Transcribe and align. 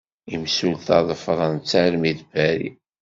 Imsulta 0.35 0.97
ḍefren-tt 1.07 1.71
armi 1.83 2.11
d 2.17 2.19
Paris. 2.31 2.77